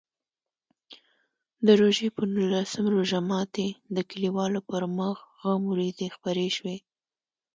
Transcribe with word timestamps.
د 1.65 1.67
روژې 1.81 2.07
په 2.15 2.23
نولسم 2.33 2.85
روژه 2.95 3.19
ماتي 3.29 3.67
د 3.95 3.97
کلیوالو 4.09 4.59
پر 4.69 4.81
مخ 4.97 5.17
غم 5.41 5.61
وریځې 5.71 6.07
خپرې 6.15 6.47
شوې. 6.57 6.77